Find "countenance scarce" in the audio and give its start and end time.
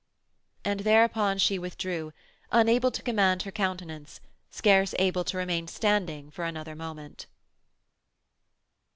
3.51-4.95